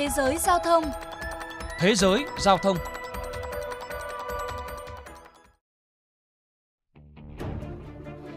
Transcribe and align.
Thế 0.00 0.08
giới 0.16 0.38
giao 0.38 0.58
thông 0.64 0.84
Thế 1.80 1.94
giới 1.94 2.24
giao 2.38 2.58
thông 2.58 2.76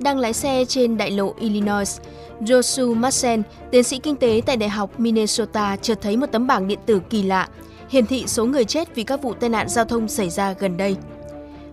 Đang 0.00 0.18
lái 0.18 0.32
xe 0.32 0.64
trên 0.68 0.96
đại 0.96 1.10
lộ 1.10 1.34
Illinois, 1.40 2.00
Joshua 2.40 2.94
Massen, 2.94 3.42
tiến 3.70 3.84
sĩ 3.84 3.98
kinh 3.98 4.16
tế 4.16 4.40
tại 4.46 4.56
Đại 4.56 4.68
học 4.68 5.00
Minnesota 5.00 5.76
chợt 5.76 5.98
thấy 6.02 6.16
một 6.16 6.26
tấm 6.32 6.46
bảng 6.46 6.68
điện 6.68 6.78
tử 6.86 7.00
kỳ 7.10 7.22
lạ, 7.22 7.48
hiển 7.90 8.06
thị 8.06 8.24
số 8.26 8.46
người 8.46 8.64
chết 8.64 8.94
vì 8.94 9.04
các 9.04 9.22
vụ 9.22 9.34
tai 9.34 9.50
nạn 9.50 9.68
giao 9.68 9.84
thông 9.84 10.08
xảy 10.08 10.30
ra 10.30 10.52
gần 10.52 10.76
đây. 10.76 10.96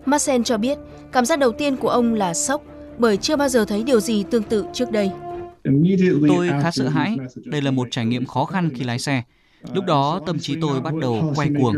Massen 0.05 0.43
cho 0.43 0.57
biết, 0.57 0.77
cảm 1.11 1.25
giác 1.25 1.39
đầu 1.39 1.51
tiên 1.51 1.77
của 1.77 1.89
ông 1.89 2.13
là 2.13 2.33
sốc 2.33 2.61
bởi 2.97 3.17
chưa 3.17 3.35
bao 3.35 3.49
giờ 3.49 3.65
thấy 3.65 3.83
điều 3.83 3.99
gì 3.99 4.23
tương 4.31 4.43
tự 4.43 4.65
trước 4.73 4.91
đây. 4.91 5.11
Tôi 6.27 6.49
khá 6.61 6.71
sợ 6.71 6.89
hãi, 6.89 7.17
đây 7.45 7.61
là 7.61 7.71
một 7.71 7.87
trải 7.91 8.05
nghiệm 8.05 8.25
khó 8.25 8.45
khăn 8.45 8.69
khi 8.75 8.83
lái 8.83 8.99
xe. 8.99 9.23
Lúc 9.73 9.85
đó 9.85 10.19
tâm 10.25 10.39
trí 10.39 10.55
tôi 10.61 10.81
bắt 10.81 10.93
đầu 11.01 11.33
quay 11.35 11.49
cuồng. 11.59 11.75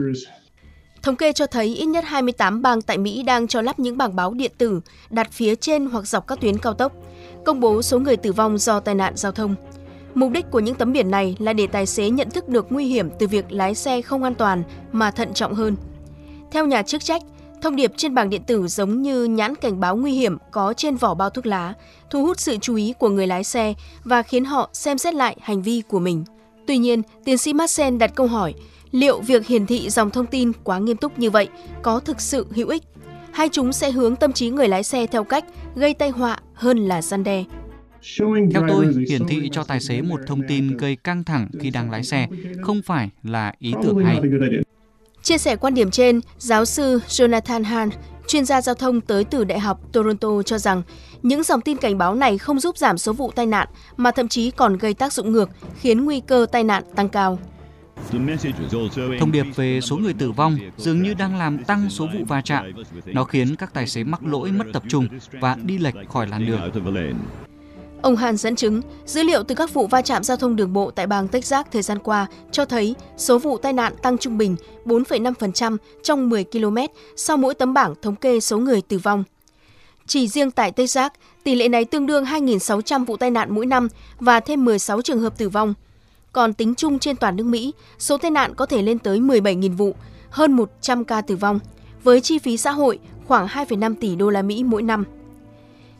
Thống 1.03 1.15
kê 1.15 1.33
cho 1.33 1.47
thấy 1.47 1.75
ít 1.75 1.85
nhất 1.85 2.03
28 2.07 2.61
bang 2.61 2.81
tại 2.81 2.97
Mỹ 2.97 3.23
đang 3.23 3.47
cho 3.47 3.61
lắp 3.61 3.79
những 3.79 3.97
bảng 3.97 4.15
báo 4.15 4.33
điện 4.33 4.51
tử 4.57 4.81
đặt 5.09 5.31
phía 5.31 5.55
trên 5.55 5.85
hoặc 5.85 6.07
dọc 6.07 6.27
các 6.27 6.41
tuyến 6.41 6.57
cao 6.57 6.73
tốc, 6.73 6.93
công 7.45 7.59
bố 7.59 7.81
số 7.81 7.99
người 7.99 8.17
tử 8.17 8.31
vong 8.31 8.57
do 8.57 8.79
tai 8.79 8.95
nạn 8.95 9.13
giao 9.15 9.31
thông. 9.31 9.55
Mục 10.15 10.31
đích 10.31 10.51
của 10.51 10.59
những 10.59 10.75
tấm 10.75 10.93
biển 10.93 11.11
này 11.11 11.35
là 11.39 11.53
để 11.53 11.67
tài 11.67 11.85
xế 11.85 12.09
nhận 12.09 12.29
thức 12.29 12.49
được 12.49 12.65
nguy 12.69 12.85
hiểm 12.85 13.09
từ 13.19 13.27
việc 13.27 13.51
lái 13.51 13.75
xe 13.75 14.01
không 14.01 14.23
an 14.23 14.35
toàn 14.35 14.63
mà 14.91 15.11
thận 15.11 15.33
trọng 15.33 15.53
hơn. 15.53 15.75
Theo 16.51 16.65
nhà 16.65 16.81
chức 16.81 17.03
trách, 17.03 17.21
thông 17.61 17.75
điệp 17.75 17.91
trên 17.97 18.15
bảng 18.15 18.29
điện 18.29 18.43
tử 18.47 18.67
giống 18.67 19.01
như 19.01 19.23
nhãn 19.23 19.55
cảnh 19.55 19.79
báo 19.79 19.95
nguy 19.95 20.13
hiểm 20.13 20.37
có 20.51 20.73
trên 20.73 20.95
vỏ 20.95 21.13
bao 21.13 21.29
thuốc 21.29 21.45
lá, 21.45 21.73
thu 22.09 22.25
hút 22.25 22.39
sự 22.39 22.57
chú 22.61 22.75
ý 22.75 22.93
của 22.99 23.09
người 23.09 23.27
lái 23.27 23.43
xe 23.43 23.73
và 24.03 24.23
khiến 24.23 24.45
họ 24.45 24.69
xem 24.73 24.97
xét 24.97 25.13
lại 25.13 25.37
hành 25.41 25.61
vi 25.61 25.81
của 25.87 25.99
mình. 25.99 26.23
Tuy 26.67 26.77
nhiên, 26.77 27.01
tiến 27.25 27.37
sĩ 27.37 27.53
Marcel 27.53 27.97
đặt 27.97 28.11
câu 28.15 28.27
hỏi, 28.27 28.53
liệu 28.91 29.21
việc 29.21 29.47
hiển 29.47 29.65
thị 29.65 29.89
dòng 29.89 30.09
thông 30.09 30.25
tin 30.25 30.51
quá 30.63 30.79
nghiêm 30.79 30.97
túc 30.97 31.19
như 31.19 31.29
vậy 31.29 31.47
có 31.81 31.99
thực 31.99 32.21
sự 32.21 32.45
hữu 32.51 32.67
ích? 32.69 32.83
Hay 33.31 33.49
chúng 33.51 33.73
sẽ 33.73 33.91
hướng 33.91 34.15
tâm 34.15 34.33
trí 34.33 34.49
người 34.49 34.67
lái 34.67 34.83
xe 34.83 35.07
theo 35.07 35.23
cách 35.23 35.45
gây 35.75 35.93
tai 35.93 36.09
họa 36.09 36.39
hơn 36.53 36.77
là 36.77 37.01
gian 37.01 37.23
đe? 37.23 37.43
Theo 38.19 38.63
tôi, 38.67 38.93
hiển 39.09 39.25
thị 39.27 39.49
cho 39.51 39.63
tài 39.63 39.79
xế 39.79 40.01
một 40.01 40.19
thông 40.27 40.41
tin 40.47 40.77
gây 40.77 40.95
căng 40.95 41.23
thẳng 41.23 41.47
khi 41.59 41.69
đang 41.69 41.91
lái 41.91 42.03
xe 42.03 42.27
không 42.61 42.81
phải 42.81 43.09
là 43.23 43.53
ý 43.59 43.73
tưởng 43.83 43.97
hay. 44.05 44.21
Chia 45.23 45.37
sẻ 45.37 45.55
quan 45.55 45.73
điểm 45.73 45.91
trên, 45.91 46.21
giáo 46.37 46.65
sư 46.65 46.99
Jonathan 47.07 47.63
Hahn, 47.63 47.89
chuyên 48.27 48.45
gia 48.45 48.61
giao 48.61 48.75
thông 48.75 49.01
tới 49.01 49.23
từ 49.23 49.43
Đại 49.43 49.59
học 49.59 49.79
Toronto 49.93 50.41
cho 50.45 50.57
rằng 50.57 50.81
những 51.21 51.43
dòng 51.43 51.61
tin 51.61 51.77
cảnh 51.77 51.97
báo 51.97 52.15
này 52.15 52.37
không 52.37 52.59
giúp 52.59 52.77
giảm 52.77 52.97
số 52.97 53.13
vụ 53.13 53.31
tai 53.31 53.45
nạn 53.45 53.67
mà 53.97 54.11
thậm 54.11 54.27
chí 54.27 54.51
còn 54.51 54.77
gây 54.77 54.93
tác 54.93 55.13
dụng 55.13 55.31
ngược, 55.31 55.49
khiến 55.79 56.05
nguy 56.05 56.19
cơ 56.19 56.45
tai 56.51 56.63
nạn 56.63 56.83
tăng 56.95 57.09
cao. 57.09 57.39
Thông 59.19 59.31
điệp 59.31 59.45
về 59.55 59.81
số 59.81 59.97
người 59.97 60.13
tử 60.13 60.31
vong 60.31 60.57
dường 60.77 61.03
như 61.03 61.13
đang 61.13 61.37
làm 61.37 61.63
tăng 61.63 61.89
số 61.89 62.07
vụ 62.13 62.25
va 62.27 62.41
chạm. 62.41 62.71
Nó 63.05 63.23
khiến 63.23 63.55
các 63.55 63.73
tài 63.73 63.87
xế 63.87 64.03
mắc 64.03 64.23
lỗi 64.23 64.51
mất 64.51 64.65
tập 64.73 64.83
trung 64.89 65.07
và 65.31 65.55
đi 65.63 65.77
lệch 65.77 65.95
khỏi 66.09 66.27
làn 66.27 66.45
đường. 66.45 66.71
Ông 68.01 68.15
Hàn 68.15 68.37
dẫn 68.37 68.55
chứng, 68.55 68.81
dữ 69.05 69.23
liệu 69.23 69.43
từ 69.43 69.55
các 69.55 69.73
vụ 69.73 69.87
va 69.87 70.01
chạm 70.01 70.23
giao 70.23 70.37
thông 70.37 70.55
đường 70.55 70.73
bộ 70.73 70.91
tại 70.91 71.07
bang 71.07 71.27
Texas 71.27 71.65
thời 71.71 71.81
gian 71.81 71.99
qua 71.99 72.27
cho 72.51 72.65
thấy 72.65 72.95
số 73.17 73.39
vụ 73.39 73.57
tai 73.57 73.73
nạn 73.73 73.93
tăng 74.01 74.17
trung 74.17 74.37
bình 74.37 74.55
4,5% 74.85 75.77
trong 76.03 76.29
10 76.29 76.43
km 76.43 76.77
sau 77.15 77.37
mỗi 77.37 77.53
tấm 77.53 77.73
bảng 77.73 77.95
thống 78.01 78.15
kê 78.15 78.39
số 78.39 78.57
người 78.57 78.81
tử 78.81 78.97
vong. 78.97 79.23
Chỉ 80.07 80.27
riêng 80.27 80.51
tại 80.51 80.71
Texas, 80.71 81.11
tỷ 81.43 81.55
lệ 81.55 81.69
này 81.69 81.85
tương 81.85 82.05
đương 82.05 82.25
2.600 82.25 83.05
vụ 83.05 83.17
tai 83.17 83.31
nạn 83.31 83.55
mỗi 83.55 83.65
năm 83.65 83.87
và 84.19 84.39
thêm 84.39 84.65
16 84.65 85.01
trường 85.01 85.19
hợp 85.19 85.37
tử 85.37 85.49
vong. 85.49 85.73
Còn 86.31 86.53
tính 86.53 86.75
chung 86.75 86.99
trên 86.99 87.15
toàn 87.15 87.35
nước 87.35 87.43
Mỹ, 87.43 87.73
số 87.99 88.17
tai 88.17 88.31
nạn 88.31 88.55
có 88.55 88.65
thể 88.65 88.81
lên 88.81 88.99
tới 88.99 89.19
17.000 89.19 89.75
vụ, 89.75 89.95
hơn 90.29 90.53
100 90.53 91.05
ca 91.05 91.21
tử 91.21 91.35
vong, 91.35 91.59
với 92.03 92.21
chi 92.21 92.39
phí 92.39 92.57
xã 92.57 92.71
hội 92.71 92.99
khoảng 93.27 93.47
2,5 93.47 93.95
tỷ 94.01 94.15
đô 94.15 94.29
la 94.29 94.41
Mỹ 94.41 94.63
mỗi 94.63 94.83
năm. 94.83 95.05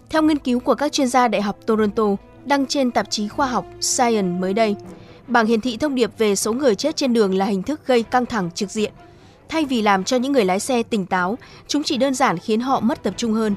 Theo 0.10 0.22
nghiên 0.22 0.38
cứu 0.38 0.60
của 0.60 0.76
các 0.76 0.92
chuyên 0.92 1.08
gia 1.08 1.28
Đại 1.28 1.42
học 1.42 1.58
Toronto 1.66 2.04
đăng 2.46 2.66
trên 2.66 2.92
tạp 2.92 3.10
chí 3.10 3.28
khoa 3.28 3.48
học 3.48 3.66
Science 3.82 4.40
mới 4.40 4.54
đây, 4.54 4.76
bảng 5.28 5.46
hiển 5.46 5.62
thị 5.62 5.78
thông 5.78 5.96
điệp 5.96 6.12
về 6.18 6.36
số 6.36 6.54
người 6.54 6.76
chết 6.76 6.96
trên 6.96 7.14
đường 7.14 7.38
là 7.38 7.46
hình 7.46 7.64
thức 7.64 7.88
gây 7.88 8.04
căng 8.04 8.26
thẳng 8.26 8.50
trực 8.52 8.70
diện. 8.70 8.92
Thay 9.50 9.66
vì 9.66 9.82
làm 9.82 10.04
cho 10.04 10.18
những 10.18 10.32
người 10.32 10.46
lái 10.46 10.60
xe 10.60 10.84
tỉnh 10.84 11.06
táo, 11.06 11.38
chúng 11.68 11.84
chỉ 11.84 11.98
đơn 11.98 12.14
giản 12.14 12.38
khiến 12.38 12.60
họ 12.60 12.80
mất 12.80 13.04
tập 13.04 13.14
trung 13.18 13.34
hơn. 13.34 13.56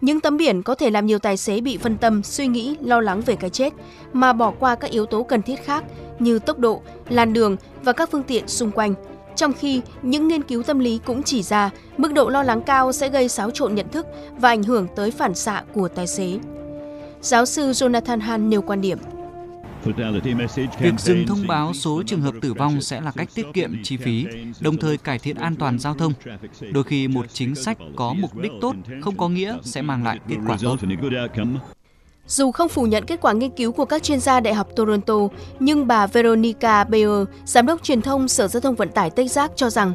Những 0.00 0.20
tấm 0.20 0.36
biển 0.36 0.62
có 0.62 0.74
thể 0.74 0.90
làm 0.90 1.06
nhiều 1.06 1.18
tài 1.18 1.36
xế 1.36 1.60
bị 1.60 1.76
phân 1.76 1.96
tâm, 1.96 2.22
suy 2.22 2.46
nghĩ, 2.46 2.76
lo 2.80 3.00
lắng 3.00 3.20
về 3.20 3.36
cái 3.36 3.50
chết, 3.50 3.72
mà 4.12 4.32
bỏ 4.32 4.52
qua 4.58 4.74
các 4.74 4.90
yếu 4.90 5.06
tố 5.06 5.22
cần 5.22 5.42
thiết 5.42 5.64
khác 5.64 5.84
như 6.18 6.38
tốc 6.38 6.58
độ, 6.58 6.82
làn 7.08 7.32
đường 7.32 7.56
và 7.82 7.92
các 7.92 8.10
phương 8.10 8.22
tiện 8.22 8.48
xung 8.48 8.70
quanh– 8.70 8.94
trong 9.36 9.52
khi 9.52 9.80
những 10.02 10.28
nghiên 10.28 10.42
cứu 10.42 10.62
tâm 10.62 10.78
lý 10.78 11.00
cũng 11.04 11.22
chỉ 11.22 11.42
ra 11.42 11.70
mức 11.98 12.12
độ 12.12 12.28
lo 12.28 12.42
lắng 12.42 12.62
cao 12.62 12.92
sẽ 12.92 13.08
gây 13.08 13.28
xáo 13.28 13.50
trộn 13.50 13.74
nhận 13.74 13.88
thức 13.88 14.06
và 14.38 14.48
ảnh 14.48 14.62
hưởng 14.62 14.86
tới 14.96 15.10
phản 15.10 15.34
xạ 15.34 15.62
của 15.74 15.88
tài 15.88 16.06
xế. 16.06 16.38
Giáo 17.20 17.46
sư 17.46 17.70
Jonathan 17.70 18.20
Hahn 18.20 18.50
nêu 18.50 18.62
quan 18.62 18.80
điểm. 18.80 18.98
Việc 20.80 20.94
dừng 20.98 21.26
thông 21.26 21.46
báo 21.46 21.74
số 21.74 22.02
trường 22.06 22.20
hợp 22.20 22.34
tử 22.40 22.52
vong 22.54 22.80
sẽ 22.80 23.00
là 23.00 23.12
cách 23.16 23.28
tiết 23.34 23.46
kiệm 23.52 23.82
chi 23.82 23.96
phí, 23.96 24.26
đồng 24.60 24.76
thời 24.76 24.96
cải 24.96 25.18
thiện 25.18 25.36
an 25.36 25.56
toàn 25.56 25.78
giao 25.78 25.94
thông. 25.94 26.12
Đôi 26.72 26.84
khi 26.84 27.08
một 27.08 27.26
chính 27.32 27.54
sách 27.54 27.78
có 27.96 28.14
mục 28.18 28.36
đích 28.36 28.52
tốt 28.60 28.74
không 29.00 29.16
có 29.16 29.28
nghĩa 29.28 29.56
sẽ 29.62 29.82
mang 29.82 30.04
lại 30.04 30.18
kết 30.28 30.36
quả 30.46 30.56
tốt. 30.62 30.76
Dù 32.26 32.52
không 32.52 32.68
phủ 32.68 32.86
nhận 32.86 33.04
kết 33.04 33.20
quả 33.20 33.32
nghiên 33.32 33.50
cứu 33.50 33.72
của 33.72 33.84
các 33.84 34.02
chuyên 34.02 34.20
gia 34.20 34.40
Đại 34.40 34.54
học 34.54 34.68
Toronto, 34.76 35.14
nhưng 35.60 35.86
bà 35.86 36.06
Veronica 36.06 36.84
Bayer, 36.84 37.28
giám 37.44 37.66
đốc 37.66 37.82
truyền 37.82 38.02
thông 38.02 38.28
Sở 38.28 38.48
Giao 38.48 38.60
thông 38.60 38.74
Vận 38.74 38.88
tải 38.88 39.10
Texas 39.10 39.50
cho 39.56 39.70
rằng 39.70 39.92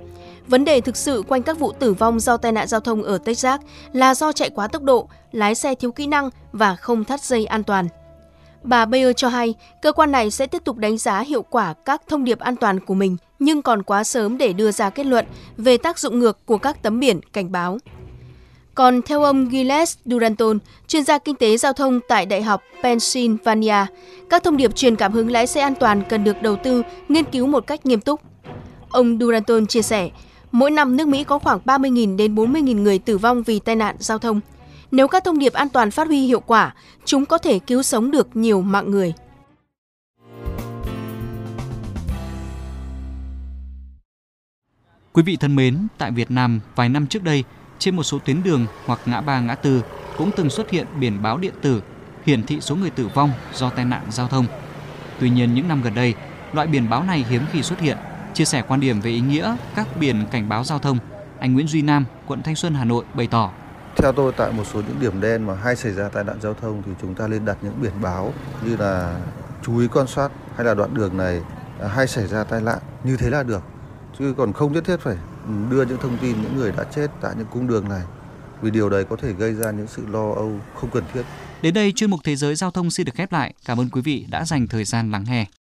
vấn 0.48 0.66
đề 0.66 0.82
thực 0.82 0.98
sự 0.98 1.24
quanh 1.28 1.44
các 1.44 1.60
vụ 1.60 1.72
tử 1.72 1.94
vong 1.94 2.20
do 2.20 2.38
tai 2.38 2.52
nạn 2.52 2.68
giao 2.68 2.80
thông 2.80 3.04
ở 3.04 3.18
Texas 3.18 3.62
là 3.94 4.16
do 4.16 4.32
chạy 4.32 4.50
quá 4.50 4.68
tốc 4.68 4.84
độ, 4.84 5.08
lái 5.32 5.56
xe 5.56 5.76
thiếu 5.76 5.92
kỹ 5.92 6.08
năng 6.08 6.30
và 6.52 6.76
không 6.76 7.04
thắt 7.04 7.22
dây 7.22 7.46
an 7.46 7.64
toàn. 7.64 7.88
Bà 8.64 8.86
Bayer 8.86 9.12
cho 9.16 9.28
hay 9.28 9.56
cơ 9.82 9.92
quan 9.92 10.12
này 10.12 10.32
sẽ 10.32 10.48
tiếp 10.48 10.62
tục 10.66 10.78
đánh 10.78 10.98
giá 10.98 11.20
hiệu 11.20 11.42
quả 11.42 11.74
các 11.86 12.02
thông 12.08 12.24
điệp 12.24 12.40
an 12.40 12.56
toàn 12.56 12.80
của 12.80 12.94
mình, 12.94 13.18
nhưng 13.40 13.62
còn 13.62 13.84
quá 13.84 14.04
sớm 14.04 14.38
để 14.38 14.54
đưa 14.54 14.72
ra 14.72 14.90
kết 14.90 15.06
luận 15.06 15.26
về 15.58 15.78
tác 15.78 16.00
dụng 16.00 16.20
ngược 16.20 16.46
của 16.46 16.58
các 16.58 16.84
tấm 16.84 17.00
biển 17.00 17.20
cảnh 17.34 17.52
báo. 17.52 17.78
Còn 18.78 19.02
theo 19.02 19.24
ông 19.24 19.50
Gilles 19.52 19.98
Duranton, 20.06 20.60
chuyên 20.88 21.04
gia 21.04 21.18
kinh 21.18 21.36
tế 21.36 21.58
giao 21.58 21.74
thông 21.74 22.00
tại 22.08 22.26
Đại 22.26 22.42
học 22.42 22.62
Pennsylvania, 22.84 23.86
các 24.30 24.44
thông 24.44 24.58
điệp 24.58 24.76
truyền 24.76 24.96
cảm 24.96 25.14
hứng 25.14 25.32
lái 25.32 25.48
xe 25.48 25.62
an 25.62 25.74
toàn 25.80 26.04
cần 26.10 26.24
được 26.24 26.42
đầu 26.42 26.56
tư, 26.56 26.84
nghiên 27.10 27.26
cứu 27.26 27.48
một 27.48 27.68
cách 27.68 27.86
nghiêm 27.86 28.02
túc. 28.02 28.22
Ông 28.90 29.18
Duranton 29.20 29.66
chia 29.66 29.82
sẻ, 29.82 30.10
mỗi 30.52 30.72
năm 30.72 30.98
nước 30.98 31.08
Mỹ 31.08 31.24
có 31.24 31.40
khoảng 31.40 31.60
30.000 31.66 32.18
đến 32.18 32.36
40.000 32.36 32.82
người 32.82 33.00
tử 33.00 33.18
vong 33.18 33.44
vì 33.44 33.60
tai 33.60 33.76
nạn 33.76 33.96
giao 34.00 34.18
thông. 34.18 34.40
Nếu 34.92 35.08
các 35.08 35.24
thông 35.24 35.40
điệp 35.40 35.54
an 35.54 35.70
toàn 35.70 35.92
phát 35.92 36.08
huy 36.08 36.26
hiệu 36.26 36.40
quả, 36.40 36.76
chúng 37.06 37.26
có 37.26 37.38
thể 37.38 37.60
cứu 37.60 37.84
sống 37.84 38.12
được 38.12 38.28
nhiều 38.34 38.62
mạng 38.62 38.92
người. 38.92 39.14
Quý 45.14 45.24
vị 45.24 45.38
thân 45.40 45.56
mến, 45.56 45.88
tại 45.98 46.12
Việt 46.12 46.32
Nam 46.32 46.60
vài 46.76 46.90
năm 46.90 47.08
trước 47.08 47.24
đây, 47.24 47.44
trên 47.80 47.96
một 47.96 48.04
số 48.04 48.20
tuyến 48.26 48.44
đường 48.44 48.66
hoặc 48.86 49.00
ngã 49.06 49.22
ba 49.22 49.40
ngã 49.40 49.56
tư 49.56 49.82
cũng 50.18 50.32
từng 50.36 50.50
xuất 50.50 50.70
hiện 50.70 50.88
biển 51.00 51.22
báo 51.22 51.38
điện 51.38 51.54
tử 51.62 51.82
hiển 52.26 52.44
thị 52.44 52.62
số 52.62 52.76
người 52.76 52.90
tử 52.90 53.10
vong 53.14 53.32
do 53.54 53.70
tai 53.70 53.86
nạn 53.86 54.02
giao 54.10 54.28
thông. 54.28 54.46
Tuy 55.20 55.30
nhiên 55.30 55.54
những 55.54 55.68
năm 55.68 55.82
gần 55.82 55.96
đây, 55.96 56.14
loại 56.54 56.68
biển 56.68 56.90
báo 56.90 57.04
này 57.04 57.26
hiếm 57.30 57.42
khi 57.52 57.64
xuất 57.64 57.80
hiện. 57.80 57.98
Chia 58.34 58.46
sẻ 58.46 58.64
quan 58.68 58.80
điểm 58.80 59.02
về 59.02 59.12
ý 59.12 59.20
nghĩa 59.20 59.56
các 59.76 59.88
biển 60.00 60.26
cảnh 60.32 60.50
báo 60.50 60.64
giao 60.64 60.80
thông, 60.80 60.98
anh 61.40 61.54
Nguyễn 61.54 61.68
Duy 61.68 61.82
Nam, 61.82 62.06
quận 62.28 62.44
Thanh 62.44 62.56
Xuân, 62.56 62.74
Hà 62.74 62.86
Nội 62.86 63.06
bày 63.14 63.28
tỏ. 63.28 63.52
Theo 63.96 64.12
tôi 64.12 64.32
tại 64.38 64.52
một 64.52 64.64
số 64.74 64.82
những 64.82 65.00
điểm 65.00 65.22
đen 65.22 65.48
mà 65.48 65.56
hay 65.56 65.76
xảy 65.76 65.94
ra 65.94 66.10
tai 66.10 66.24
nạn 66.24 66.38
giao 66.42 66.54
thông 66.54 66.84
thì 66.86 66.92
chúng 67.02 67.16
ta 67.16 67.28
nên 67.28 67.46
đặt 67.46 67.58
những 67.62 67.82
biển 67.82 67.92
báo 68.02 68.34
như 68.66 68.78
là 68.78 69.20
chú 69.64 69.80
ý 69.80 69.88
quan 69.88 70.08
sát 70.08 70.30
hay 70.56 70.66
là 70.66 70.74
đoạn 70.74 70.94
đường 70.94 71.18
này 71.18 71.42
à, 71.82 71.88
hay 71.88 72.08
xảy 72.08 72.28
ra 72.28 72.44
tai 72.44 72.62
nạn 72.62 72.78
như 73.04 73.18
thế 73.18 73.30
là 73.30 73.44
được 73.44 73.64
chứ 74.20 74.34
còn 74.38 74.54
không 74.54 74.74
nhất 74.74 74.84
thiết 74.86 74.98
phải 75.00 75.16
đưa 75.70 75.86
những 75.86 75.98
thông 76.02 76.18
tin 76.18 76.42
những 76.42 76.56
người 76.58 76.72
đã 76.78 76.84
chết 76.96 77.08
tại 77.22 77.34
những 77.38 77.48
cung 77.52 77.68
đường 77.68 77.90
này, 77.90 78.02
vì 78.62 78.72
điều 78.72 78.90
đấy 78.90 79.04
có 79.10 79.16
thể 79.16 79.34
gây 79.34 79.54
ra 79.54 79.72
những 79.72 79.88
sự 79.88 80.06
lo 80.08 80.32
âu 80.34 80.60
không 80.76 80.90
cần 80.90 81.04
thiết. 81.14 81.24
Đến 81.62 81.74
đây 81.74 81.92
chuyên 81.92 82.10
mục 82.10 82.20
Thế 82.24 82.36
giới 82.36 82.56
Giao 82.56 82.72
thông 82.72 82.92
xin 82.92 83.06
được 83.06 83.16
khép 83.16 83.32
lại. 83.32 83.54
Cảm 83.66 83.80
ơn 83.80 83.90
quý 83.90 84.02
vị 84.02 84.26
đã 84.30 84.46
dành 84.46 84.68
thời 84.68 84.84
gian 84.84 85.12
lắng 85.12 85.26
nghe. 85.28 85.46